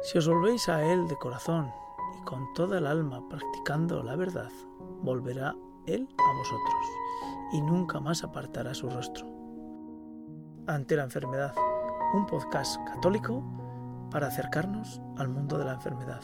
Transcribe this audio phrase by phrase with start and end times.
[0.00, 1.72] Si os volvéis a Él de corazón
[2.20, 4.50] y con toda el alma practicando la verdad,
[5.02, 6.86] volverá Él a vosotros
[7.52, 9.26] y nunca más apartará su rostro.
[10.68, 11.52] Ante la enfermedad,
[12.14, 13.42] un podcast católico
[14.10, 16.22] para acercarnos al mundo de la enfermedad.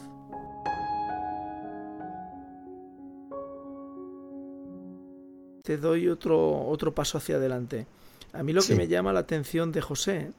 [5.63, 7.87] Te doy otro, otro paso hacia adelante.
[8.31, 10.31] A mí lo que me llama la atención de José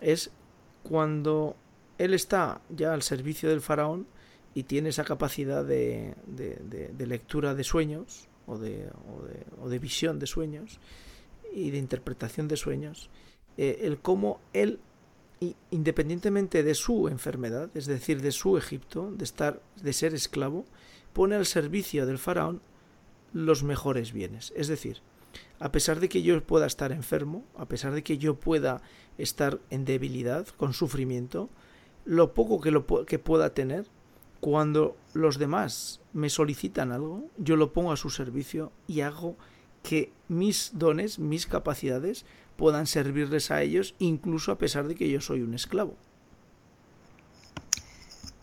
[0.00, 0.30] es
[0.82, 1.56] cuando
[1.98, 4.06] él está ya al servicio del faraón
[4.54, 6.14] y tiene esa capacidad de,
[6.98, 8.88] lectura de sueños o de,
[9.60, 10.78] o de, visión de sueños
[11.52, 13.10] y de interpretación de sueños,
[13.56, 14.80] eh, el cómo él,
[15.70, 20.64] independientemente de su enfermedad, es decir, de su Egipto, de estar, de ser esclavo,
[21.12, 22.60] pone al servicio del faraón
[23.32, 24.52] los mejores bienes.
[24.56, 25.00] Es decir,
[25.58, 28.82] a pesar de que yo pueda estar enfermo, a pesar de que yo pueda
[29.18, 31.50] estar en debilidad, con sufrimiento,
[32.04, 33.86] lo poco que, lo, que pueda tener,
[34.40, 39.36] cuando los demás me solicitan algo, yo lo pongo a su servicio y hago
[39.82, 42.24] que mis dones, mis capacidades,
[42.56, 45.94] puedan servirles a ellos, incluso a pesar de que yo soy un esclavo.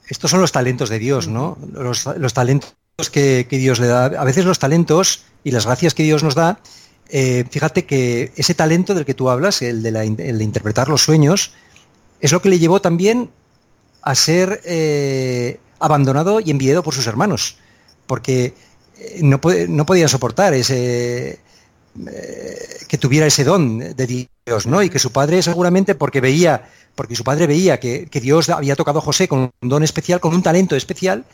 [0.08, 1.58] Estos son los talentos de Dios, ¿no?
[1.72, 2.74] Los, talentos
[3.12, 4.06] que, Dios le da.
[4.06, 6.60] A veces los talentos y las gracias que Dios nos da,
[7.10, 11.04] eh, fíjate que ese talento del que tú hablas, el de, el de interpretar los
[11.04, 11.54] sueños,
[12.20, 13.30] es lo que le llevó también
[14.02, 17.58] a ser eh, abandonado y envidiado por sus hermanos,
[18.08, 18.54] porque
[18.98, 21.40] eh, no, no podían soportar ese
[22.08, 24.82] eh, que tuviera ese don de Dios, ¿no?
[24.84, 29.00] Y que su padre seguramente porque veía, porque su padre veía que, Dios había tocado
[29.00, 31.26] a José con un don especial, con un talento especial,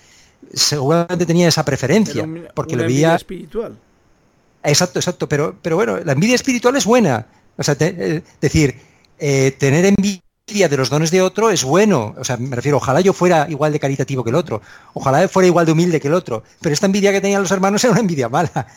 [0.53, 3.77] seguramente tenía esa preferencia, porque lo veía espiritual.
[4.63, 7.27] Exacto, exacto, pero, pero bueno, la envidia espiritual es buena.
[7.57, 8.75] O sea, decir,
[9.17, 12.15] tener envidia de los dones de otro es bueno.
[12.17, 14.61] O sea, me refiero, ojalá yo fuera igual de caritativo que el otro.
[14.93, 16.43] Ojalá fuera igual de humilde que el otro.
[16.61, 18.67] Pero esta envidia que tenían los hermanos era una envidia mala.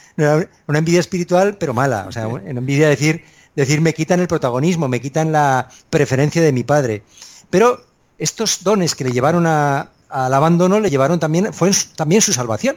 [0.66, 2.06] una envidia espiritual, pero mala.
[2.08, 3.24] O sea, una envidia decir,
[3.54, 7.04] decir me quitan el protagonismo, me quitan la preferencia de mi padre.
[7.50, 7.84] Pero
[8.18, 12.76] estos dones que le llevaron al abandono le llevaron también, fue también su salvación.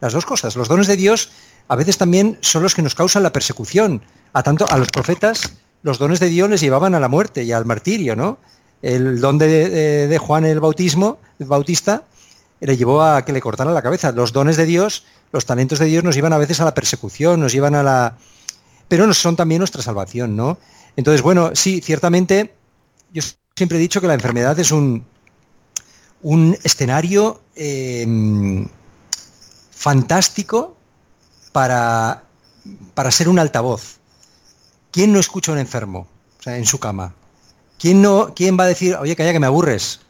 [0.00, 0.56] Las dos cosas.
[0.56, 1.30] Los dones de Dios
[1.68, 4.02] a veces también son los que nos causan la persecución.
[4.32, 7.52] A tanto a los profetas los dones de Dios les llevaban a la muerte y
[7.52, 8.38] al martirio, ¿no?
[8.82, 12.04] El don de, Juan el Bautismo, el Bautista,
[12.60, 14.12] le llevó a que le cortaran la cabeza.
[14.12, 17.40] Los dones de Dios, los talentos de Dios nos llevan a veces a la persecución,
[17.40, 18.16] nos llevan a la...
[18.88, 20.58] Pero son también nuestra salvación, ¿no?
[20.96, 22.54] Entonces, bueno, sí, ciertamente,
[23.12, 23.22] yo
[23.54, 25.04] siempre he dicho que la enfermedad es un,
[26.22, 28.66] un escenario em,
[29.70, 30.76] fantástico
[31.52, 32.24] para,
[32.94, 33.99] para ser un altavoz
[34.90, 36.08] ¿Quién no escucha a un enfermo
[36.38, 37.14] o sea, en su cama?
[37.78, 40.00] ¿Quién, no, ¿Quién va a decir, oye, calla que me aburres?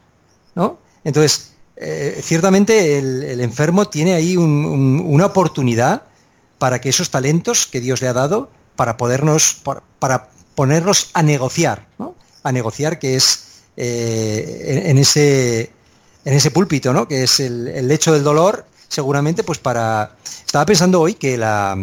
[0.54, 0.78] ¿No?
[1.04, 6.02] Entonces, eh, ciertamente el, enfermo tiene ahí una oportunidad
[6.58, 9.62] para que esos talentos que Dios le ha dado, para podernos,
[9.98, 12.16] para, ponerlos a negociar, ¿no?
[12.42, 15.72] A negociar que es eh, en, ese,
[16.24, 17.08] en ese púlpito, ¿no?
[17.08, 20.16] Que es el, el lecho del dolor, seguramente, pues para...
[20.44, 21.78] Estaba pensando hoy que la,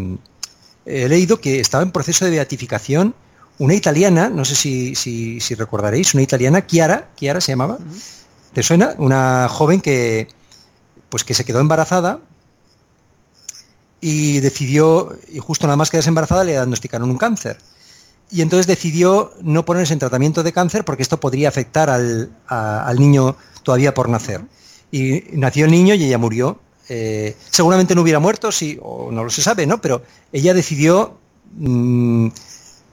[0.88, 3.14] he leído que estaba en proceso de beatificación
[3.60, 7.80] una italiana, no sé si, recordaréis, una italiana, Chiara, Chiara se llamaba,
[8.54, 8.94] ¿te suena?
[8.98, 10.28] Una joven que,
[11.10, 12.20] pues que se quedó embarazada
[14.00, 17.58] y decidió, y justo nada más quedarse embarazada le diagnosticaron un cáncer.
[18.30, 23.00] Y entonces decidió no ponerse en tratamiento de cáncer porque esto podría afectar al, al
[23.00, 24.42] niño todavía por nacer.
[24.92, 26.60] Y nació el niño y ella murió
[26.90, 29.82] eh, seguramente no hubiera muerto, sí, o no lo se sabe, ¿no?
[29.82, 31.18] Pero ella decidió
[31.56, 32.30] mm,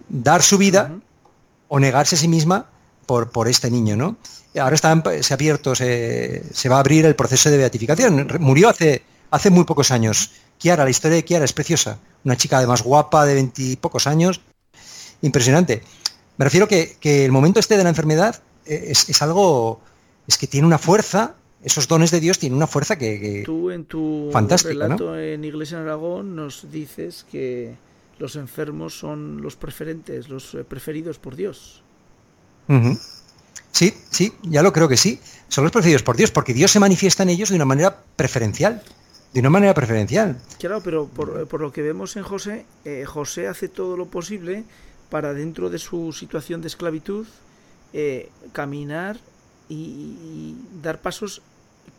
[0.08, 0.92] dar su vida
[1.68, 2.66] o negarse a sí misma
[3.06, 4.16] por, por este niño, ¿no?
[4.58, 8.28] Ahora está, se ha abierto, se, va a abrir el proceso de beatificación.
[8.38, 10.30] Murió hace, hace muy pocos años.
[10.58, 11.98] Kiara, la historia de Kiara es preciosa.
[12.24, 14.40] Una chica además guapa, de veintipocos años.
[15.22, 15.82] Impresionante.
[16.36, 19.80] Me refiero que, que el momento este de la enfermedad eh, es, es algo,
[20.28, 21.34] es que tiene una fuerza
[21.64, 25.84] esos dones de Dios tienen una fuerza que, tú en tu relato en Iglesia en
[25.84, 27.74] Aragón nos dices que
[28.18, 31.82] los enfermos son los preferentes, los eh, preferidos por Dios.
[33.72, 35.18] Sí, sí, ya lo creo que sí.
[35.48, 38.82] Son los preferidos por Dios, porque Dios se manifiesta en ellos de una manera preferencial.
[39.32, 40.38] De una manera preferencial.
[40.60, 44.64] Claro, pero por, lo que vemos en José, eh, José hace todo lo posible
[45.10, 47.26] para dentro de su situación de esclavitud
[47.92, 49.18] eh, caminar
[49.68, 51.42] y, dar pasos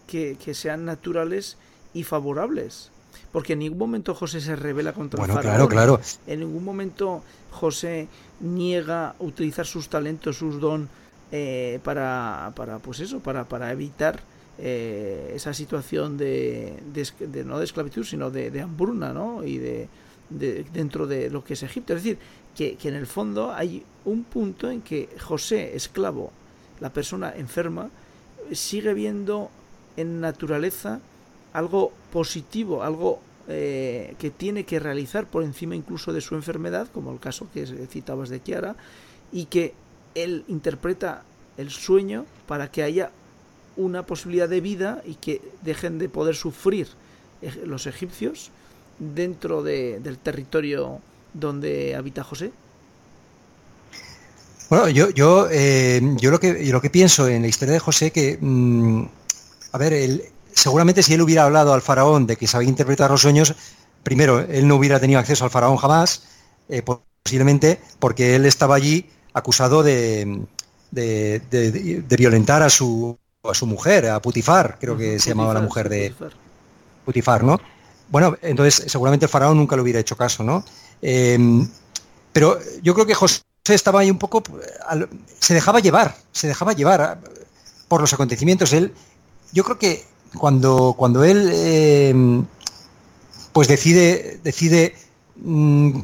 [0.08, 1.58] que, sean naturales
[1.94, 2.92] y favorables.
[3.32, 6.00] Porque en ningún momento José se revela contra bueno, Claro, claro.
[6.28, 8.08] En ningún momento José
[8.40, 10.90] niega utilizar sus talentos, sus don
[11.32, 14.22] eh, para, para, pues eso, para, para evitar
[14.58, 19.44] eh, esa situación de, de, no de esclavitud, sino de, de hambruna, ¿no?
[19.44, 19.90] Y de,
[20.30, 21.94] dentro de lo que es Egipto.
[21.94, 22.18] Es decir,
[22.56, 26.32] que, que en el fondo hay un punto en que José, esclavo,
[26.80, 27.90] la persona enferma,
[28.52, 29.50] sigue viendo
[29.98, 31.00] en naturaleza
[31.54, 37.12] algo positivo, algo eh, que tiene que realizar por encima incluso de su enfermedad, como
[37.14, 38.76] el caso que citabas de Kiara,
[39.32, 39.74] y que
[40.16, 41.24] él interpreta
[41.58, 43.12] el sueño para que haya
[43.78, 46.88] una posibilidad de vida y que dejen de poder sufrir
[47.66, 48.52] los egipcios
[49.00, 51.00] dentro de, del territorio
[51.34, 52.52] donde habita José.
[54.70, 57.80] Bueno, yo, yo, eh, yo, lo que, yo lo que pienso en la historia de
[57.80, 59.06] José, que, mm,
[59.76, 60.24] a ver, él,
[60.54, 63.54] seguramente si él hubiera hablado al faraón de que sabía interpretar los sueños,
[64.04, 66.24] primero, él no hubiera tenido acceso al faraón jamás,
[66.70, 70.46] eh, posiblemente porque él estaba allí acusado de,
[70.92, 75.60] de, de, violentar a su, a su mujer, a Putifar, creo que se llamaba la
[75.60, 76.16] mujer de
[77.04, 77.60] Putifar, ¿no?
[78.08, 80.64] Bueno, entonces seguramente el faraón nunca le hubiera hecho caso, ¿no?
[81.02, 81.38] Eh,
[82.32, 84.42] pero yo creo que José estaba ahí un poco,
[85.38, 87.20] se dejaba llevar, se dejaba llevar
[87.90, 88.74] por los acontecimientos.
[88.74, 88.94] Él,
[89.56, 90.04] yo creo que
[90.38, 92.14] cuando, cuando él eh,
[93.54, 94.94] pues decide, decide
[95.38, 96.02] mm,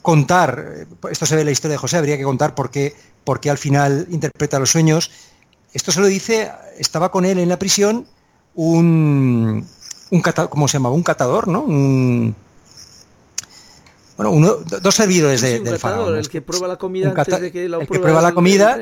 [0.00, 3.40] contar, esto se ve en la historia de José, habría que contar por qué, por
[3.40, 5.10] qué al final interpreta los sueños.
[5.74, 8.06] Esto se lo dice, estaba con él en la prisión
[8.54, 9.66] un,
[10.10, 10.90] un ¿cómo se llama?
[10.90, 11.60] Un catador, ¿no?
[11.60, 12.34] Un,
[14.16, 16.16] bueno, uno, dos servidores de, del faraón.
[16.16, 18.78] El que prueba la comida antes de que la el que prueba la comida.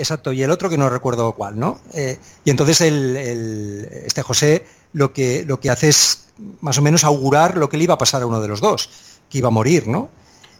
[0.00, 1.78] Exacto, y el otro que no recuerdo cuál, ¿no?
[1.92, 4.64] Eh, y entonces el, el, este José
[4.94, 6.24] lo que, lo que hace es
[6.62, 8.88] más o menos augurar lo que le iba a pasar a uno de los dos,
[9.28, 10.08] que iba a morir, ¿no?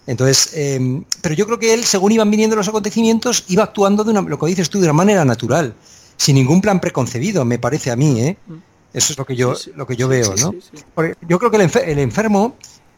[0.07, 4.11] Entonces, eh, pero yo creo que él, según iban viniendo los acontecimientos, iba actuando de
[4.11, 5.75] una, lo que dices tú, de una manera natural,
[6.17, 8.37] sin ningún plan preconcebido, me parece a mí, ¿eh?
[8.47, 8.55] Mm.
[8.93, 9.55] Eso es lo que yo.
[9.75, 10.55] Lo que yo veo, ¿no?
[10.95, 12.57] Porque yo creo que el, enfer el enfermo,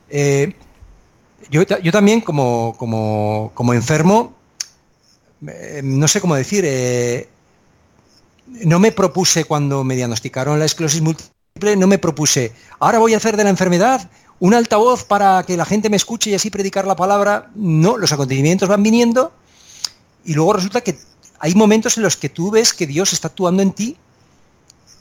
[0.09, 0.55] eh,
[1.51, 4.35] yo, yo, también como, como, como enfermo,
[5.83, 7.29] no sé cómo decir, eh,
[8.47, 13.17] no me propuse cuando me diagnosticaron la esclerosis múltiple, no me propuse, ahora voy a
[13.17, 14.09] hacer de la enfermedad
[14.39, 17.51] un altavoz para que la gente me escuche y así predicar la palabra.
[17.55, 19.33] No, los acontecimientos van viniendo
[20.25, 20.99] y luego resulta que
[21.39, 23.97] hay momentos en los que tú ves que Dios está actuando en ti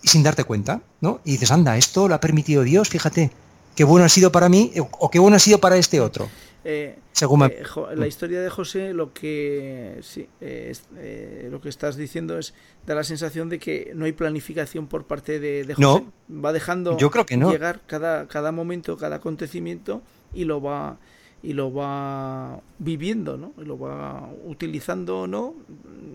[0.03, 1.21] sin darte cuenta, ¿no?
[1.23, 3.31] Y dices, anda, esto lo ha permitido Dios, fíjate,
[3.75, 6.29] qué bueno ha sido para mí o qué bueno ha sido para este otro.
[6.63, 7.63] Eh, Según eh,
[7.95, 12.53] la historia de José, lo que sí, eh, lo que estás diciendo es
[12.85, 16.05] da la sensación de que no hay planificación por parte de, de José.
[16.29, 17.51] No, va dejando yo creo que no.
[17.51, 20.03] llegar cada, cada momento, cada acontecimiento
[20.33, 20.97] y lo va
[21.43, 23.53] y lo va viviendo, ¿no?
[23.57, 25.55] Y lo va utilizando o no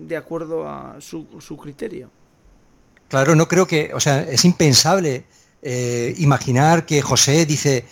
[0.06, 2.10] de acuerdo a su, su, criterio.
[3.08, 5.24] Claro, no creo que, o sea, es impensable
[6.18, 7.84] imaginar que José dice,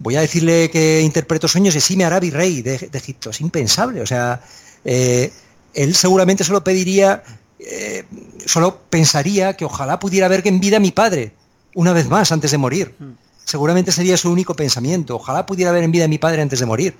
[0.00, 3.30] voy a decirle que interpreto sueños y sí me hará virrey de, de Egipto.
[3.30, 4.00] Es impensable.
[4.00, 4.42] O sea,
[4.84, 5.30] eh,
[5.74, 7.22] él seguramente solo pediría,
[7.58, 8.04] eh,
[8.44, 11.32] solo pensaría que ojalá pudiera ver en vida mi padre,
[11.74, 12.94] una vez más, antes de morir.
[12.98, 13.12] Hmm.
[13.44, 15.16] Seguramente sería su único pensamiento.
[15.16, 16.94] Ojalá pudiera ver en vida a mi padre antes de morir.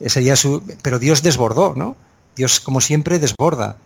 [0.00, 1.96] Eh, sería su, pero Dios desbordó, ¿no?
[2.34, 3.76] Dios, como siempre, desborda.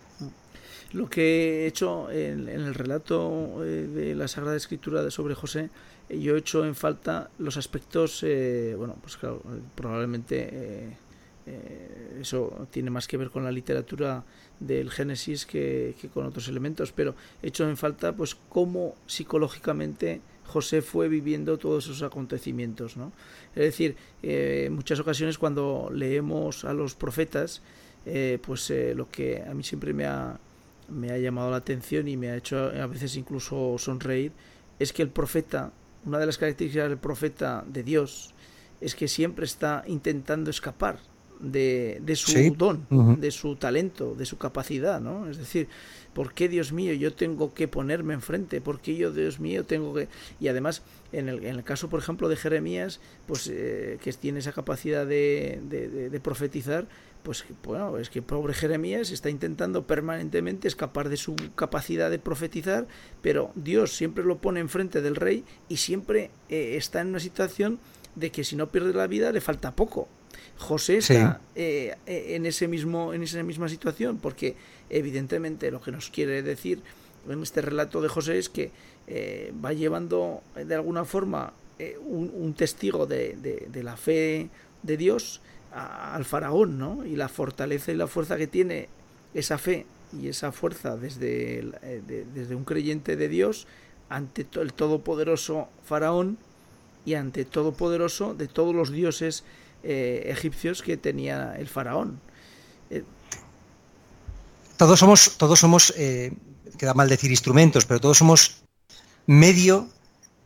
[0.93, 5.69] Lo que he hecho en, el relato eh, de la Sagrada Escritura sobre José
[6.09, 9.41] yo he hecho en falta los aspectos, eh, bueno, pues claro,
[9.75, 10.97] probablemente eh,
[11.47, 14.23] eh, eso tiene más que ver con la literatura
[14.59, 20.81] del Génesis que, con otros elementos, pero he hecho en falta pues cómo psicológicamente José
[20.81, 23.13] fue viviendo todos esos acontecimientos, ¿no?
[23.55, 27.61] Es decir, eh, en muchas ocasiones cuando leemos a los profetas,
[28.05, 30.37] eh, pues lo que a mí siempre me ha,
[30.89, 34.31] me ha llamado la atención y me ha hecho a veces incluso sonreír,
[34.79, 35.71] es que el profeta
[36.07, 38.33] una de las características del profeta de Dios
[38.79, 40.99] es que siempre está intentando escapar
[41.39, 42.49] de, de su sí.
[42.49, 43.17] don, uh -huh.
[43.17, 45.29] de su talento, de su capacidad, ¿no?
[45.29, 45.67] Es decir,
[46.13, 48.59] ¿por qué Dios mío yo tengo que ponerme enfrente?
[48.61, 50.07] ¿Por qué yo, Dios mío, tengo que...?
[50.39, 54.39] Y además, en el, en el caso, por ejemplo, de Jeremías, pues eh, que tiene
[54.39, 56.87] esa capacidad de, de, de, profetizar,
[57.27, 62.87] pues bueno, es que pobre Jeremías está intentando permanentemente escapar de su capacidad de profetizar,
[63.21, 67.79] pero Dios siempre lo pone enfrente del rey y siempre eh, está en una situación
[68.15, 70.07] de que si no pierde la vida le falta poco.
[70.57, 71.61] José está sí.
[71.61, 74.55] eh, en ese mismo en esa misma situación porque
[74.89, 76.81] evidentemente lo que nos quiere decir
[77.27, 78.71] en este relato de José es que
[79.07, 84.49] eh, va llevando de alguna forma eh, un, un, testigo de, de, de, la fe
[84.81, 85.41] de Dios
[85.73, 87.05] a, al faraón, ¿no?
[87.05, 88.89] Y la fortaleza y la fuerza que tiene
[89.33, 89.85] esa fe
[90.19, 91.69] y esa fuerza desde,
[92.33, 93.67] desde un creyente de Dios
[94.09, 96.37] ante el todopoderoso faraón
[97.05, 99.43] y ante todopoderoso de todos los dioses
[99.83, 102.19] egipcios que tenía el faraón
[104.77, 106.31] todos somos, todos somos eh,
[106.77, 108.63] queda mal decir instrumentos, pero todos somos
[109.25, 109.89] medio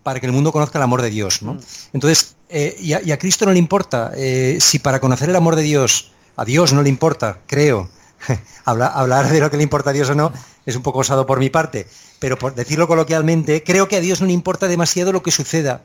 [0.03, 1.41] para que el mundo conozca el amor de Dios.
[1.43, 1.55] ¿no?
[1.55, 1.59] Mm.
[1.93, 5.63] Entonces, eh, y, a, Cristo no le importa, eh, si para conocer el amor de
[5.63, 7.89] Dios, a Dios no le importa, creo,
[8.65, 10.33] hablar, de lo que le importa a Dios o no,
[10.65, 11.87] es un poco osado por mi parte,
[12.19, 15.81] pero por decirlo coloquialmente, creo que a Dios no le importa demasiado lo que suceda,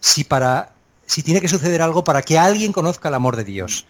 [0.00, 0.72] si, para,
[1.06, 3.86] si tiene que suceder algo para que alguien conozca el amor de Dios.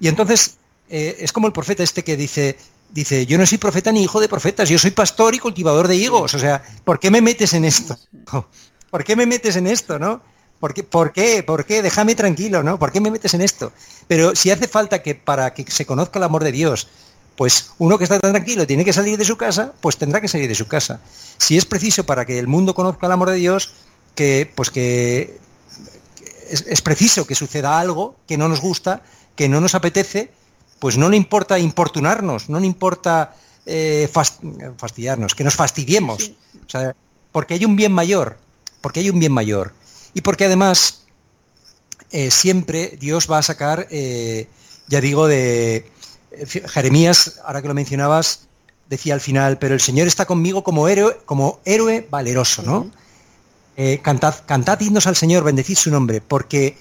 [0.00, 0.56] Y entonces,
[0.88, 2.58] es como el profeta este que dice,
[2.90, 5.96] dice, yo no soy profeta ni hijo de profetas, yo soy pastor y cultivador de
[5.96, 6.34] higos.
[6.34, 7.96] O sea, ¿por qué me metes en esto?
[8.90, 10.22] ¿Por qué me metes en esto, no?
[10.62, 10.84] ¿Por qué?
[10.84, 11.42] ¿Por qué?
[11.42, 11.82] ¿Por qué?
[11.82, 12.78] Déjame tranquilo, ¿no?
[12.78, 13.72] ¿Por qué me metes en esto?
[14.06, 16.86] Pero si hace falta que para que se conozca el amor de Dios,
[17.34, 20.28] pues uno que está tan tranquilo tiene que salir de su casa, pues tendrá que
[20.28, 21.00] salir de su casa.
[21.36, 23.72] Si es preciso para que el mundo conozca el amor de Dios,
[24.14, 25.36] que pues que
[26.48, 29.02] es, es preciso que suceda algo que no nos gusta,
[29.34, 30.30] que no nos apetece,
[30.78, 33.34] pues no le importa importunarnos, no le importa
[33.66, 36.30] eh, fastidiarnos, que nos fastidiemos.
[37.32, 38.38] porque hay un bien mayor,
[38.80, 39.72] porque hay un bien mayor.
[40.14, 41.04] Y porque además
[42.10, 44.48] eh, siempre Dios va a sacar, eh,
[44.88, 45.90] ya digo, de
[46.66, 48.48] Jeremías, ahora que lo mencionabas,
[48.88, 52.90] decía al final, pero el Señor está conmigo como héroe, como héroe valeroso, ¿no?
[54.02, 56.76] cantad, cantad himnos al Señor, bendecid su nombre, porque,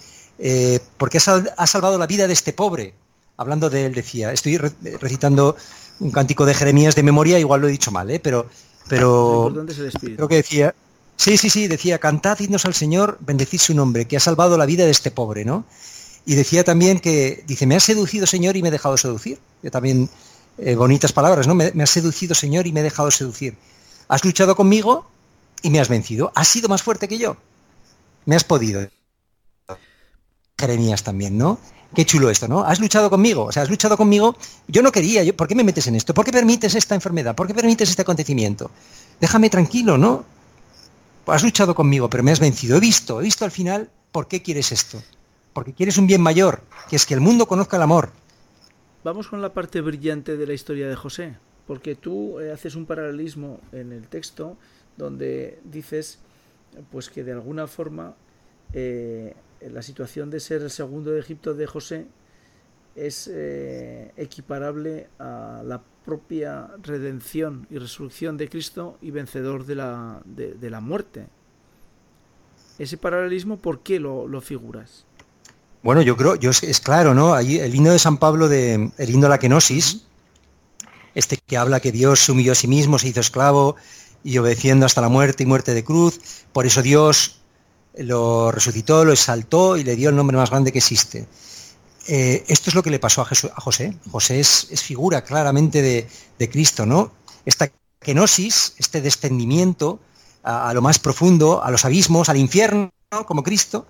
[0.97, 2.93] porque ha salvado la vida de este pobre,
[3.37, 5.55] hablando de él, decía, estoy recitando
[5.99, 8.19] un cántico de Jeremías de memoria, igual lo he dicho mal, ¿eh?
[8.19, 8.47] pero,
[8.87, 9.51] pero
[10.01, 10.75] creo que decía,
[11.15, 14.65] sí, sí, sí, decía, cantad himnos al Señor, bendecid su nombre, que ha salvado la
[14.65, 15.65] vida de este pobre, ¿no?
[16.25, 19.39] Y decía también que, dice, me has seducido Señor y me he dejado seducir.
[19.63, 20.09] Yo también,
[20.57, 21.55] eh, bonitas palabras, ¿no?
[21.55, 23.57] Me, has seducido Señor y me he dejado seducir.
[24.07, 25.09] Has luchado conmigo
[25.63, 26.31] y me has vencido.
[26.35, 27.37] Has sido más fuerte que yo.
[28.25, 28.87] Me has podido.
[30.59, 31.59] Jeremías también, ¿no?
[31.93, 32.63] qué chulo esto, ¿no?
[32.63, 34.37] Has luchado conmigo, o sea, has luchado conmigo,
[34.67, 36.13] yo no quería, yo, ¿por qué me metes en esto?
[36.13, 37.35] ¿Por qué permites esta enfermedad?
[37.35, 38.71] ¿Por qué permites este acontecimiento?
[39.19, 40.23] Déjame tranquilo, ¿no?
[41.27, 42.77] Has luchado conmigo, pero me has vencido.
[42.77, 45.01] He visto, he visto al final por qué quieres esto.
[45.53, 48.11] Porque quieres un bien mayor, que es que el mundo conozca el amor.
[49.03, 51.37] Vamos con la parte brillante de la historia de José,
[51.67, 54.57] porque tú eh, haces un paralelismo en el texto
[54.97, 56.19] donde dices
[56.91, 58.15] pues que de alguna forma
[58.73, 62.07] eh, la situación de ser el segundo de Egipto de José
[62.95, 70.21] es eh, equiparable a la propia redención y resurrección de Cristo y vencedor de la,
[70.25, 71.27] de, la muerte.
[72.79, 75.05] Ese paralelismo, ¿por qué lo, figuras?
[75.83, 77.33] Bueno, yo creo, yo es, claro, ¿no?
[77.33, 80.05] Ahí el himno de San Pablo, de, el himno de la kenosis,
[81.13, 83.75] este que habla que Dios se humilló a sí mismo, se hizo esclavo
[84.23, 86.19] y obedeciendo hasta la muerte y muerte de cruz,
[86.53, 87.41] por eso Dios
[87.95, 91.27] lo resucitó, lo exaltó y le dio el nombre más grande que existe.
[92.07, 93.95] Eh, esto es lo que le pasó a, José.
[94.09, 97.11] José es, figura claramente de, Cristo, ¿no?
[97.45, 99.99] Esta kenosis, este descendimiento
[100.43, 102.91] a, lo más profundo, a los abismos, al infierno,
[103.25, 103.85] como Cristo,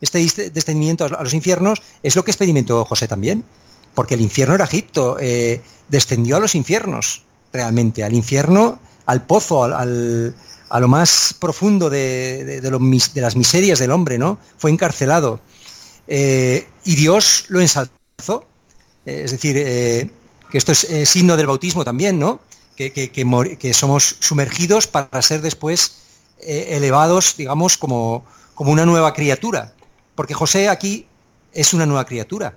[0.00, 3.44] este descendimiento a los infiernos es lo que experimentó José también,
[3.94, 9.64] porque el infierno era Egipto, eh, descendió a los infiernos, realmente, al infierno, al pozo,
[9.64, 10.34] al,
[10.68, 12.60] a lo más profundo de,
[13.14, 14.38] las miserias del hombre, ¿no?
[14.58, 15.40] Fue encarcelado.
[16.08, 18.46] Eh, y Dios lo ensalzó.
[19.04, 20.10] Eh, es decir, eh,
[20.50, 22.40] que esto es signo del bautismo también, ¿no?
[22.76, 25.96] Que, somos sumergidos para ser después
[26.38, 28.24] elevados, digamos, como,
[28.56, 29.72] una nueva criatura.
[30.14, 31.06] Porque José aquí
[31.52, 32.54] es una nueva criatura.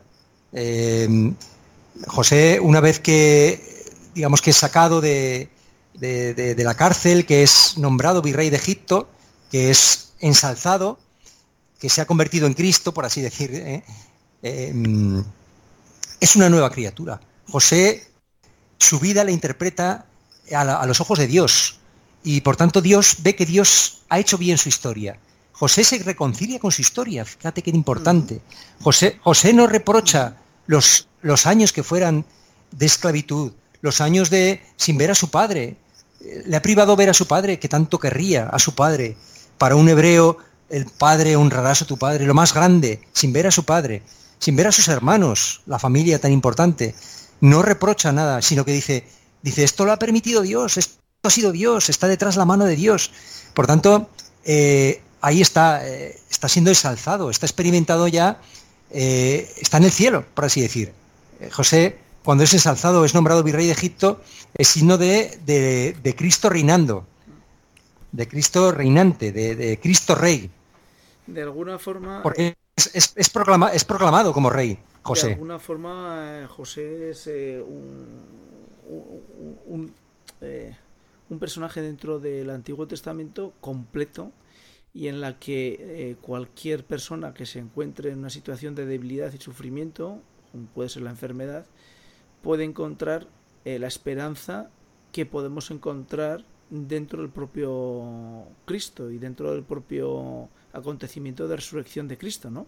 [2.07, 5.49] José, una vez que, digamos que es sacado de,
[6.01, 9.07] la cárcel, que es nombrado virrey de Egipto,
[9.49, 10.99] que es ensalzado,
[11.79, 13.83] que se ha convertido en Cristo, por así decir, ¿eh?
[14.43, 14.73] Eh,
[16.19, 17.19] es una nueva criatura.
[17.47, 18.07] José,
[18.77, 20.05] su vida la interpreta
[20.53, 21.79] a, los ojos de Dios
[22.23, 25.17] y por tanto Dios ve que Dios ha hecho bien su historia.
[25.53, 28.41] José se reconcilia con su historia, fíjate qué importante.
[28.81, 32.25] José, José no reprocha los, los años que fueran
[32.71, 35.75] de esclavitud, los años de sin ver a su padre.
[36.45, 39.17] Le ha privado ver a su padre, que tanto querría a su padre.
[39.57, 40.37] Para un hebreo,
[40.69, 44.03] el padre honrarás a tu padre, lo más grande, sin ver a su padre,
[44.39, 46.95] sin ver a sus hermanos, la familia tan importante.
[47.41, 49.05] No reprocha nada, sino que dice,
[49.41, 52.75] dice, esto lo ha permitido Dios, esto ha sido Dios, está detrás la mano de
[52.75, 53.11] Dios.
[53.53, 54.09] Por tanto,
[54.45, 58.39] eh, ahí está, eh, está siendo exalzado, está experimentado ya,
[58.91, 60.93] eh, está en el cielo, por así decir.
[61.51, 64.21] José cuando es ensalzado, es nombrado virrey de Egipto,
[64.53, 67.07] es signo de, de, Cristo reinando,
[68.11, 70.51] de Cristo reinante, de, Cristo rey.
[71.33, 72.21] De alguna forma...
[72.23, 75.27] Porque es, es, es, proclamado como rey, José.
[75.27, 78.23] De alguna forma, eh, José es eh, un,
[80.41, 80.75] eh,
[81.29, 84.31] un, personaje dentro del Antiguo Testamento completo
[84.93, 89.37] y en la que cualquier persona que se encuentre en una situación de debilidad y
[89.37, 90.21] sufrimiento,
[90.51, 91.65] como puede ser la enfermedad,
[92.41, 93.27] puede encontrar
[93.65, 94.71] la esperanza
[95.11, 102.17] que podemos encontrar dentro del propio Cristo y dentro del propio acontecimiento de resurrección de
[102.17, 102.65] Cristo, ¿no?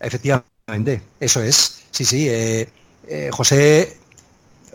[0.00, 1.82] Efectivamente, eso es.
[1.90, 2.28] Sí, sí.
[2.28, 2.68] Eh,
[3.08, 3.96] eh, José,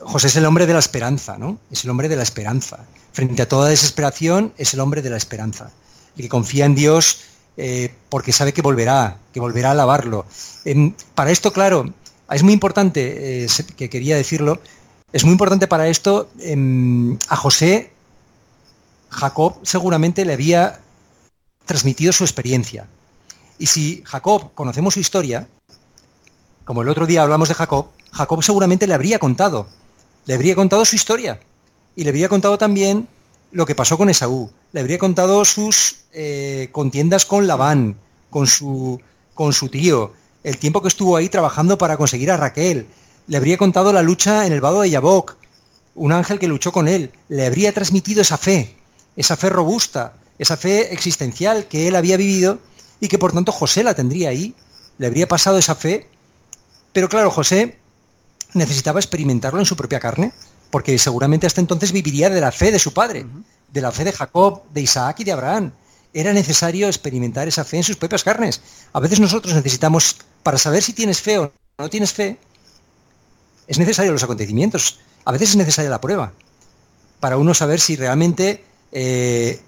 [0.01, 1.59] José es el hombre de la esperanza, ¿no?
[1.69, 2.85] Es el hombre de la esperanza.
[3.11, 5.71] Frente a toda desesperación, es el hombre de la esperanza.
[6.15, 7.21] El que confía en Dios
[7.57, 10.25] eh, porque sabe que volverá, que volverá a alabarlo.
[11.15, 11.93] para esto, claro,
[12.29, 14.61] es muy importante, que quería decirlo,
[15.13, 17.91] es muy importante para esto, em, a José,
[19.09, 20.79] Jacob seguramente le había
[21.65, 22.87] transmitido su experiencia.
[23.57, 25.47] Y si Jacob, conocemos su historia,
[26.65, 29.67] como el otro día hablamos de Jacob, Jacob seguramente le habría contado,
[30.25, 31.39] le habría contado su historia
[31.95, 33.07] y le habría contado también
[33.51, 37.97] lo que pasó con Esaú, le habría contado sus eh, contiendas con Labán,
[38.29, 39.01] con su,
[39.33, 40.13] con su tío,
[40.43, 42.87] el tiempo que estuvo ahí trabajando para conseguir a Raquel,
[43.27, 45.35] le habría contado la lucha en el vado de Yabok,
[45.95, 48.75] un ángel que luchó con él, le habría transmitido esa fe,
[49.15, 52.59] esa fe robusta, esa fe existencial que él había vivido
[52.99, 54.55] y que por tanto José la tendría ahí,
[54.97, 56.07] le habría pasado esa fe,
[56.93, 57.77] pero claro, José
[58.53, 60.33] necesitaba experimentarlo en su propia carne,
[60.71, 63.27] porque seguramente hasta entonces viviría de la fe de su padre,
[63.71, 65.73] de la fe de Jacob, de Isaac y de Abraham.
[66.11, 68.61] Era necesario experimentar esa fe en sus propias carnes.
[68.93, 72.39] A veces nosotros necesitamos, para saber si tienes fe o no tienes fe,
[73.67, 74.99] es necesario los acontecimientos.
[75.23, 76.33] A veces es necesaria la prueba,
[77.19, 79.61] para uno saber si realmente eh,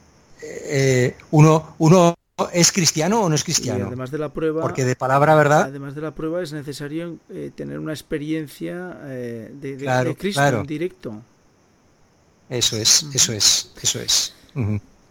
[0.66, 2.16] eh, uno, uno
[2.52, 3.86] ¿Es cristiano o no es cristiano?
[3.88, 4.62] además de la prueba.
[4.62, 5.64] Porque de palabra, ¿verdad?
[5.64, 11.22] Además de la prueba es necesario eh, tener una experiencia eh, de, Cristo en directo.
[12.50, 14.34] Eso es, eso es, eso es.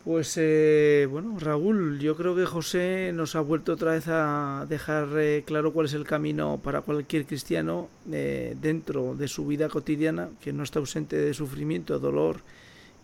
[0.04, 5.08] Pues eh, bueno, Raúl, yo creo que José nos ha vuelto otra vez a dejar
[5.44, 10.64] claro cuál es el camino para cualquier cristiano dentro de su vida cotidiana, que no
[10.64, 12.40] está ausente de sufrimiento, dolor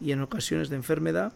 [0.00, 1.32] y en ocasiones de enfermedad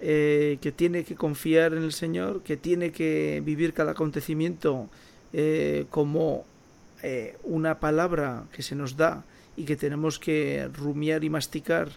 [0.00, 4.88] eh, que tiene que confiar en el Señor, que tiene que vivir cada acontecimiento
[5.32, 6.44] eh, como
[7.02, 9.24] eh, una palabra que se nos da
[9.56, 11.88] y que tenemos que rumiar y masticar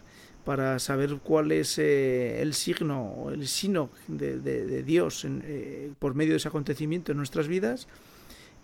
[0.46, 5.28] para saber cuál es el signo o el sino de, Dios
[6.00, 7.88] por medio de ese acontecimiento en nuestras vidas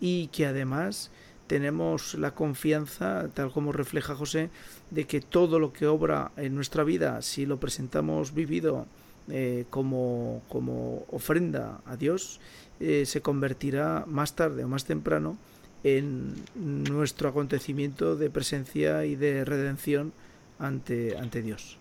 [0.00, 1.12] y que además
[1.46, 4.50] tenemos la confianza, tal como refleja José,
[4.90, 8.88] de que todo lo que obra en nuestra vida, si lo presentamos vivido
[9.30, 12.40] eh, como, como, ofrenda a Dios
[12.80, 15.36] eh, se convertirá más tarde o más temprano
[15.84, 20.12] en nuestro acontecimiento de presencia y de redención
[20.58, 21.78] ante, ante Dios.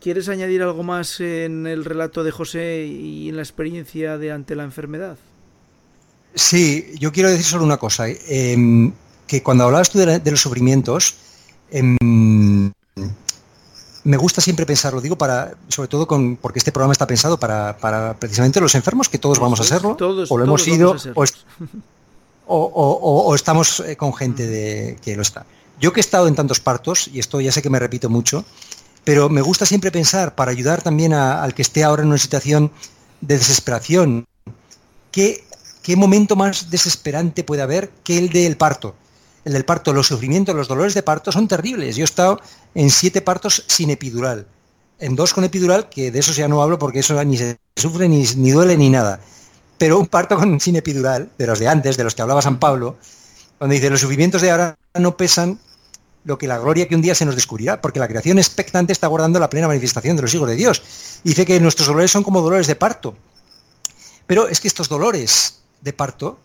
[0.00, 4.54] ¿Quieres añadir algo más en el relato de José y en la experiencia de ante
[4.54, 5.16] la enfermedad?
[6.34, 8.92] Sí, yo quiero decir solo una cosa, eh,
[9.26, 11.16] que cuando hablabas tú de, los sufrimientos,
[11.70, 11.96] em,
[14.06, 17.40] me gusta siempre pensar, lo digo para, sobre todo con, porque este programa está pensado
[17.40, 19.96] para, precisamente los enfermos, que todos vamos a serlo,
[20.28, 20.94] o lo hemos sido,
[22.46, 25.44] o, estamos eh, con gente de, que lo está.
[25.80, 28.44] Yo que he estado en tantos partos, y esto ya sé que me repito mucho,
[29.02, 32.70] pero me gusta siempre pensar, para ayudar también al que esté ahora en una situación
[33.20, 34.24] de desesperación,
[35.10, 35.44] ¿qué,
[35.82, 38.94] qué momento más desesperante puede haber que el del parto?
[39.46, 41.94] El del parto, los sufrimientos, los dolores de parto son terribles.
[41.94, 42.40] Yo he estado
[42.74, 44.44] en siete partos sin epidural,
[44.98, 48.08] en dos con epidural, que de eso ya no hablo porque eso ni se sufre,
[48.08, 49.20] ni, ni duele, ni nada.
[49.78, 52.58] Pero un parto con, sin epidural, de los de antes, de los que hablaba San
[52.58, 52.96] Pablo,
[53.60, 55.60] donde dice, los sufrimientos de ahora no pesan
[56.24, 59.06] lo que la gloria que un día se nos descubrirá, porque la creación expectante está
[59.06, 60.82] guardando la plena manifestación de los hijos de Dios.
[61.22, 63.16] Dice que nuestros dolores son como dolores de parto.
[64.26, 66.36] Pero es que estos dolores de parto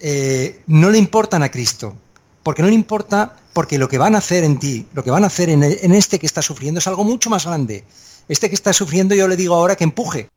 [0.00, 1.94] eh, no le importan a Cristo
[2.42, 5.24] porque no le importa, porque lo que van a hacer en ti, lo que van
[5.24, 7.84] a hacer en, este que está sufriendo es algo mucho más grande.
[8.28, 10.28] Este que está sufriendo yo le digo ahora que empuje,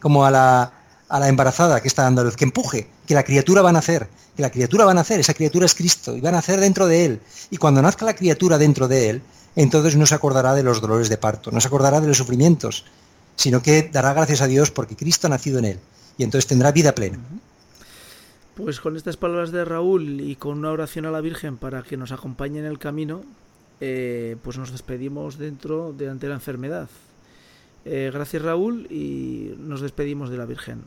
[0.00, 0.72] como a la,
[1.08, 4.08] a la embarazada que está dando luz, que empuje, que la criatura va a nacer,
[4.36, 6.86] que la criatura va a nacer, esa criatura es Cristo y va a nacer dentro
[6.86, 7.20] de él.
[7.50, 9.22] Y cuando nazca la criatura dentro de él,
[9.56, 12.84] entonces no se acordará de los dolores de parto, no se acordará de los sufrimientos,
[13.36, 15.80] sino que dará gracias a Dios porque Cristo ha nacido en él
[16.18, 17.18] y entonces tendrá vida plena.
[18.54, 21.96] Pues con estas palabras de Raúl y con una oración a la Virgen para que
[21.96, 23.22] nos acompañe en el camino,
[23.80, 26.88] eh, pues nos despedimos dentro de ante la enfermedad.
[27.84, 30.84] Eh, gracias Raúl y nos despedimos de la Virgen.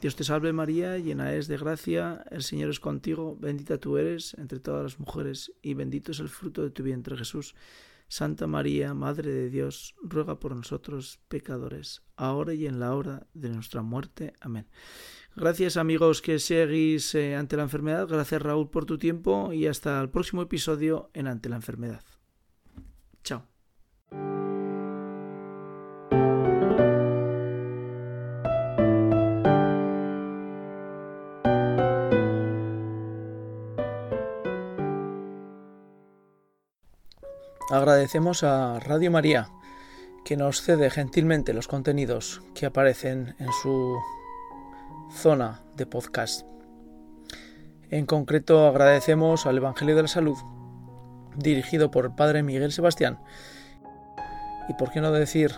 [0.00, 4.34] Dios te salve María, llena es de gracia, el Señor es contigo, bendita tú eres
[4.34, 7.56] entre todas las mujeres y bendito es el fruto de tu vientre Jesús.
[8.06, 13.50] Santa María, Madre de Dios, ruega por nosotros pecadores, ahora y en la hora de
[13.50, 14.32] nuestra muerte.
[14.40, 14.66] Amén.
[15.36, 20.00] Gracias amigos que seguís eh, ante la enfermedad, gracias Raúl por tu tiempo y hasta
[20.00, 22.02] el próximo episodio en Ante la enfermedad.
[23.22, 23.46] Chao.
[37.70, 39.48] Agradecemos a Radio María
[40.24, 43.96] que nos cede gentilmente los contenidos que aparecen en su
[45.12, 46.46] zona de podcast.
[47.90, 50.36] En concreto agradecemos al Evangelio de la Salud,
[51.36, 53.18] dirigido por el Padre Miguel Sebastián,
[54.68, 55.52] y por qué no decir,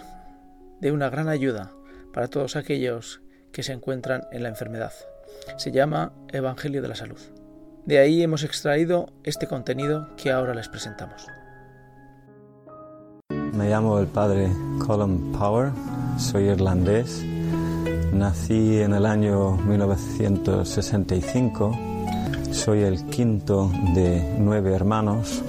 [0.80, 1.72] de una gran ayuda
[2.12, 3.20] para todos aquellos
[3.52, 4.92] que se encuentran en la enfermedad.
[5.56, 7.20] Se llama Evangelio de la Salud.
[7.84, 11.26] De ahí hemos extraído este contenido que ahora les presentamos.
[13.52, 14.48] Me llamo el padre
[14.86, 15.72] Colin Power,
[16.16, 17.22] soy irlandés.
[18.12, 21.72] Nací en el año 1965.
[22.50, 25.42] Soy el quinto de nueve hermanos,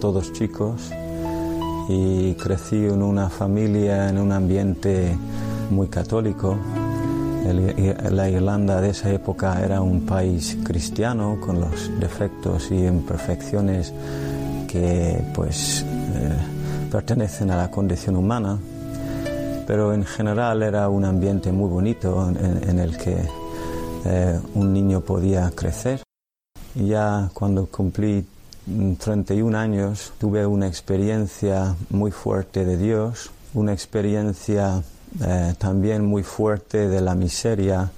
[0.00, 0.92] todos chicos,
[1.88, 5.18] y crecí en una familia, en un ambiente
[5.70, 6.56] muy católico.
[8.10, 13.92] La Irlanda de esa época era un país cristiano con los defectos y imperfecciones
[14.68, 16.36] que pues eh,
[16.92, 18.56] pertenecen a la condición humana,
[19.66, 23.16] pero en general era un ambiente muy bonito en, el que
[24.04, 26.02] eh, un niño podía crecer.
[26.74, 28.26] Y ya cuando cumplí
[28.98, 34.82] 31 años tuve una experiencia muy fuerte de Dios, una experiencia
[35.24, 37.92] eh, también muy fuerte de la miseria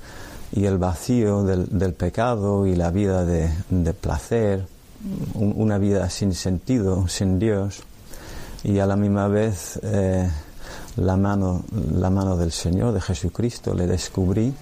[0.53, 3.49] y el vacío del, pecado y la vida de,
[3.95, 4.67] placer,
[5.35, 7.83] una vida sin sentido, sin Dios
[8.67, 10.29] y a la misma vez eh,
[10.97, 14.53] la, mano, la mano del Señor, de Jesucristo, le descubrí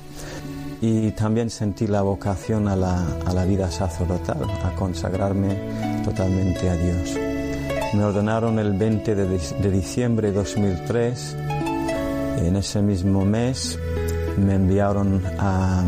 [0.81, 6.77] y también sentí la vocación a la, a la vida sacerdotal, a consagrarme totalmente a
[6.77, 7.16] Dios.
[7.94, 11.37] Me ordenaron el 20 de, de diciembre de 2003
[12.42, 13.79] y en ese mismo mes
[14.37, 15.85] me enviaron a,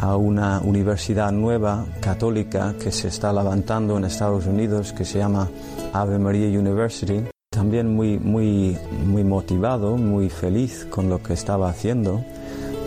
[0.00, 5.48] a una universidad nueva católica que se está levantando en Estados Unidos que se llama
[5.92, 7.33] Ave María University.
[7.54, 12.24] También muy, muy, muy motivado, muy feliz con lo que estaba haciendo.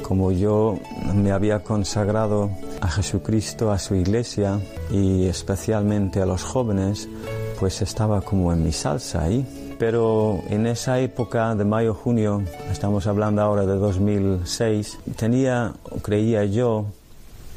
[0.02, 0.78] Como yo
[1.16, 2.50] me había consagrado
[2.82, 4.60] a Jesucristo, a su iglesia
[4.92, 7.08] y especialmente a los jóvenes,
[7.58, 9.46] pues estaba como en mi salsa ahí.
[9.80, 16.88] Pero en esa época de mayo-junio, estamos hablando ahora de 2006, tenía, creía yo,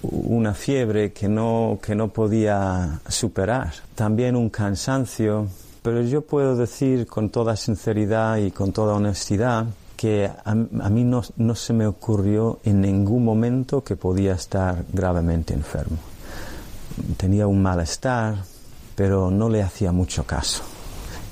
[0.03, 5.49] una fiebre que no, que no podía superar, también un cansancio,
[5.83, 9.67] pero yo puedo decir con toda sinceridad y con toda honestidad
[9.97, 15.99] que a, mí no, se me ocurrió en ningún momento que podía estar gravemente enfermo.
[17.19, 18.37] Tenía un malestar,
[18.95, 20.63] pero no le hacía mucho caso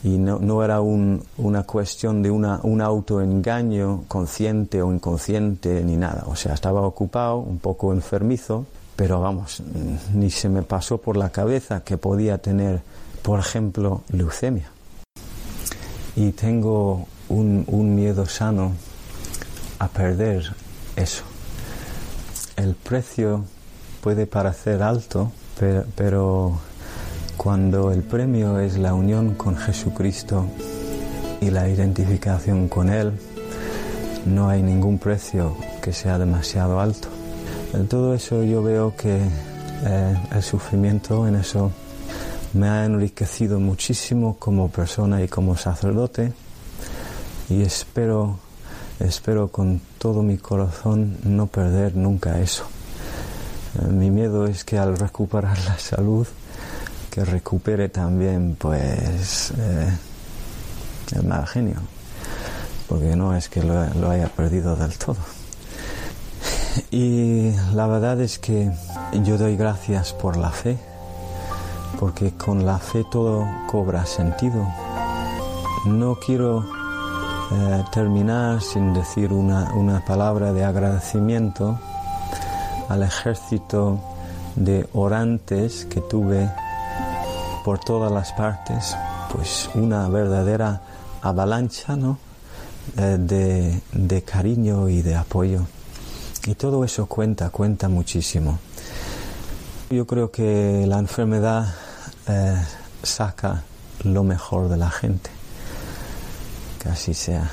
[0.05, 6.25] y no, era un, una cuestión de una, un autoengaño consciente o inconsciente ni nada.
[6.27, 9.63] O sea, estaba ocupado, un poco enfermizo, pero vamos,
[10.15, 12.81] ni se me pasó por la cabeza que podía tener,
[13.23, 14.71] por ejemplo, leucemia.
[16.17, 18.73] Y tengo un, un miedo sano
[19.79, 20.53] a perder
[20.97, 21.25] eso.
[22.57, 23.45] El precio
[24.03, 26.59] puede parecer alto, pero, pero
[27.37, 30.47] cuando el premio es la unión con Jesucristo
[31.41, 33.13] y la identificación con Él,
[34.27, 37.09] no hay ningún precio que sea demasiado alto.
[37.75, 39.21] En todo eso yo veo que
[39.87, 41.71] eh, el sufrimiento en eso
[42.55, 46.33] me ha enriquecido muchísimo como persona y como sacerdote
[47.51, 48.39] y espero,
[49.01, 52.65] espero con todo mi corazón no perder nunca eso.
[53.81, 56.27] Eh, mi miedo es que al recuperar la salud
[57.11, 59.91] que recupere también pues eh,
[61.17, 61.81] el mal genio,
[62.89, 65.17] porque no es que lo, haya perdido del todo.
[66.91, 68.71] Y la verdad es que
[69.25, 70.79] yo doy gracias por la fe,
[71.99, 74.67] porque con la fe todo cobra sentido.
[75.87, 76.65] No quiero
[77.51, 81.79] eh, terminar sin decir una, una palabra de agradecimiento
[82.89, 84.01] al ejército
[84.55, 86.51] de orantes que tuve
[87.65, 88.97] por todas las partes,
[89.33, 90.81] pues una verdadera
[91.23, 92.19] avalancha ¿no?
[92.97, 95.67] Eh, de, de, cariño y de apoyo.
[96.47, 98.59] Y todo eso cuenta, cuenta muchísimo.
[99.91, 101.75] Yo creo que la enfermedad
[102.29, 102.63] eh,
[103.03, 103.63] saca
[104.05, 105.31] lo mejor de la gente.
[106.83, 107.51] Que así sea.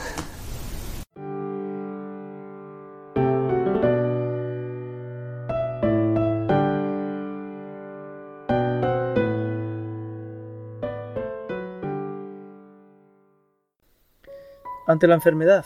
[14.88, 15.66] Ante la enfermedad,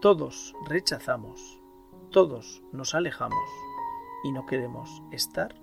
[0.00, 1.60] todos rechazamos,
[2.10, 3.38] todos nos alejamos
[4.24, 5.54] y no queremos estar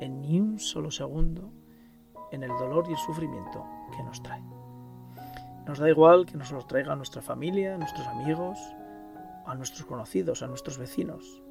[0.00, 1.50] en ni un solo segundo
[2.30, 3.64] en el dolor y el sufrimiento
[3.96, 4.42] que nos trae.
[5.66, 8.58] Nos da igual que nos lo traiga nuestra familia, nuestros amigos,
[9.46, 11.42] a nuestros conocidos, a nuestros vecinos.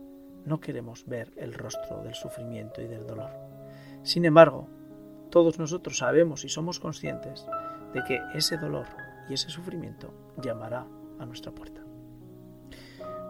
[0.45, 3.31] No queremos ver el rostro del sufrimiento y del dolor.
[4.03, 4.67] Sin embargo,
[5.31, 7.47] todos nosotros sabemos y somos conscientes
[7.93, 8.85] de que ese dolor
[9.29, 10.85] y ese sufrimiento llamará
[11.19, 11.81] a nuestra puerta.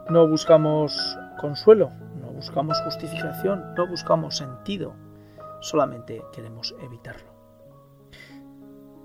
[0.10, 1.92] No buscamos consuelo,
[2.44, 4.94] buscamos justificación, no buscamos sentido,
[5.62, 7.32] solamente queremos evitarlo.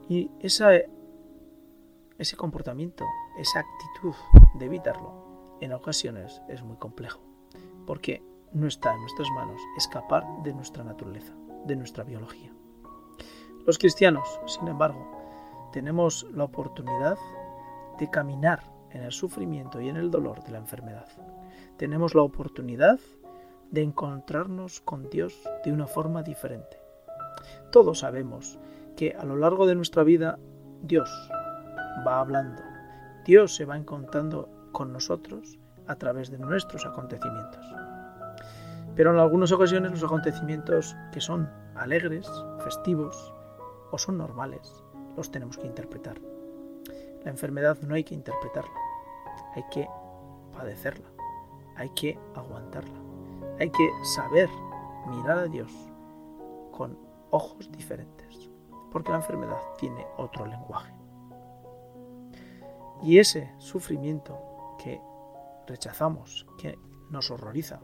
[0.08, 0.70] Y esa,
[2.18, 3.04] ese comportamiento,
[3.38, 4.14] esa actitud
[4.54, 7.20] de evitarlo, en ocasiones es muy complejo,
[7.86, 11.32] porque no está en nuestras manos escapar de nuestra naturaleza,
[11.64, 12.52] de nuestra biología.
[13.64, 17.16] Los cristianos, sin embargo, tenemos la oportunidad
[18.00, 21.06] de caminar en el sufrimiento y en el dolor de la enfermedad.
[21.76, 22.98] Tenemos la oportunidad
[23.70, 26.80] de encontrarnos con Dios de una forma diferente.
[27.70, 28.58] Todos sabemos
[28.96, 30.38] que a lo largo de nuestra vida
[30.82, 31.10] Dios
[32.06, 32.62] va hablando,
[33.24, 37.64] Dios se va encontrando con nosotros a través de nuestros acontecimientos.
[38.94, 42.28] Pero en algunas ocasiones los acontecimientos que son alegres,
[42.64, 43.32] festivos
[43.90, 44.82] o son normales,
[45.16, 46.18] los tenemos que interpretar.
[47.24, 48.70] La enfermedad no hay que interpretarla,
[49.54, 49.88] hay que
[50.52, 51.08] padecerla,
[51.76, 52.98] hay que aguantarla,
[53.58, 54.48] hay que saber
[55.06, 55.72] mirar a Dios
[56.72, 56.98] con
[57.30, 58.50] ojos diferentes,
[58.92, 60.94] porque la enfermedad tiene otro lenguaje.
[63.02, 64.38] Y ese sufrimiento
[64.78, 65.00] que
[65.66, 66.78] rechazamos, que
[67.10, 67.80] nos horroriza,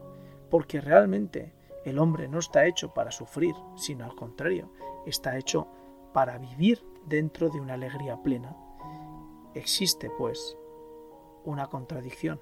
[0.49, 1.53] porque realmente
[1.85, 4.71] el hombre no está hecho para sufrir, sino al contrario,
[5.05, 5.67] está hecho
[6.13, 8.55] para vivir dentro de una alegría plena.
[9.53, 10.57] Existe, pues,
[11.43, 12.41] una contradicción.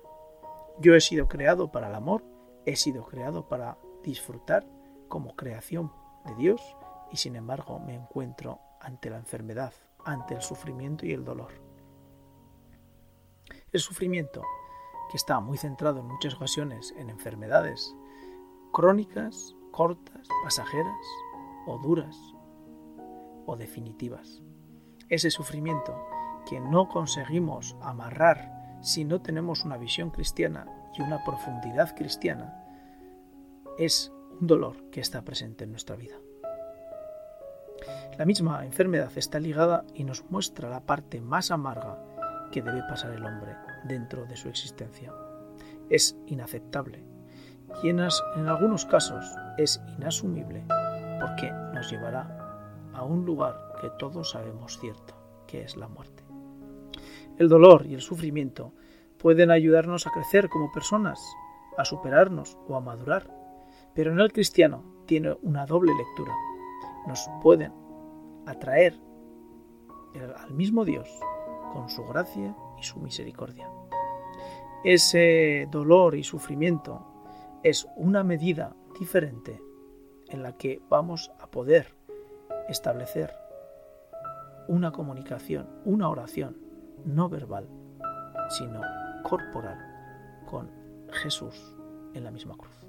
[0.80, 2.24] Yo he sido creado para el amor,
[2.66, 4.66] he sido creado para disfrutar
[5.08, 5.92] como creación
[6.26, 6.78] de Dios
[7.12, 9.74] y sin embargo me encuentro ante la enfermedad,
[10.04, 11.52] ante el sufrimiento y el dolor.
[13.72, 14.44] El sufrimiento,
[15.10, 17.96] que está muy centrado en muchas ocasiones en enfermedades
[18.72, 21.06] crónicas, cortas, pasajeras
[21.68, 22.18] o duras,
[23.46, 24.42] o definitivas.
[25.10, 25.96] Ese sufrimiento
[26.48, 30.66] que no conseguimos amarrar si no tenemos una visión cristiana
[30.98, 32.64] y una profundidad cristiana,
[33.78, 36.16] es un dolor que está presente en nuestra vida.
[38.18, 41.98] La misma enfermedad está ligada y nos muestra la parte más amarga
[42.52, 45.12] que debe pasar el hombre dentro de su existencia.
[45.90, 47.04] Es inaceptable
[47.82, 49.26] y en, algunos casos
[49.58, 50.64] es inasumible
[51.20, 52.28] porque nos llevará
[52.94, 55.16] a un lugar que todos sabemos cierto,
[55.48, 56.24] que es la muerte.
[57.38, 58.74] El dolor y el sufrimiento
[59.24, 61.18] pueden ayudarnos a crecer como personas,
[61.78, 63.34] a superarnos o a madurar,
[63.96, 66.34] pero en el cristiano tiene una doble lectura.
[67.08, 67.72] Nos pueden
[68.46, 69.00] atraer
[70.38, 71.10] al mismo Dios
[71.72, 73.70] con su gracia y su misericordia.
[74.84, 77.08] Ese dolor y sufrimiento
[77.64, 79.64] es una medida diferente
[80.28, 81.96] en la que vamos a poder
[82.68, 83.32] establecer
[84.68, 86.58] una comunicación, una oración
[87.06, 87.70] no verbal,
[88.50, 88.82] sino
[89.34, 89.80] corporal
[90.46, 90.70] con
[91.12, 91.76] Jesús
[92.14, 92.86] en la misma cruz.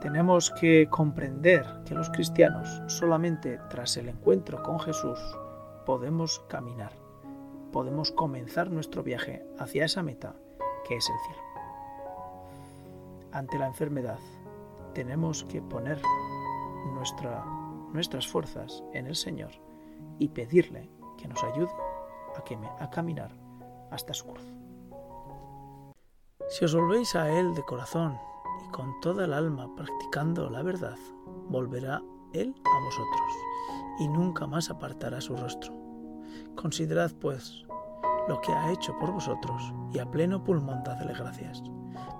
[0.00, 5.20] Tenemos que comprender que los cristianos solamente tras el encuentro con Jesús
[5.86, 6.90] podemos caminar,
[7.70, 10.34] podemos comenzar nuestro viaje hacia esa meta
[10.88, 11.42] que es el cielo.
[13.30, 14.18] Ante la enfermedad
[14.92, 16.02] tenemos que poner
[16.94, 17.44] nuestra
[17.92, 19.52] nuestras fuerzas en el Señor
[20.18, 21.70] y pedirle que nos ayude
[22.80, 23.47] a caminar
[23.90, 24.44] hasta su cruz.
[26.48, 28.18] Si os volvéis a Él de corazón
[28.66, 30.96] y con toda el alma practicando la verdad,
[31.48, 33.32] volverá Él a vosotros
[34.00, 35.74] y nunca más apartará su rostro.
[36.54, 37.64] Considerad, pues,
[38.28, 41.62] lo que ha hecho por vosotros y a pleno pulmón dadle gracias.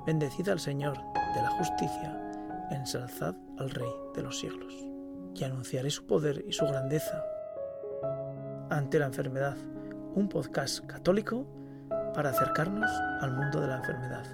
[0.06, 0.96] Bendecid al Señor
[1.34, 2.24] de la justicia
[2.70, 4.74] ensalzad al Rey de los siglos,
[5.34, 7.24] y anunciaré su poder y su grandeza
[8.70, 9.56] ante la enfermedad,
[10.14, 11.46] un podcast católico
[12.14, 12.90] para acercarnos
[13.20, 14.24] al mundo de la enfermedad.